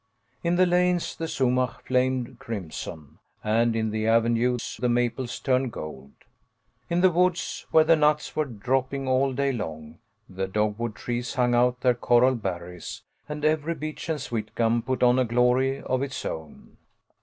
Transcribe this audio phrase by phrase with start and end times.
[0.43, 6.13] In the lanes the sumach flamed crimson, and in the avenues the maples turned gold.
[6.89, 11.53] In the woods, where the nuts were dropping all day long, the dogwood trees hung
[11.53, 16.01] out their coral berries, and every beech and sweet gum put on a glory of
[16.01, 16.77] its own.